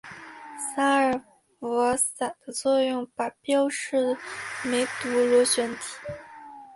[0.75, 1.21] 洒尔
[1.59, 4.17] 佛散的作用靶标是
[4.63, 5.79] 梅毒螺旋体。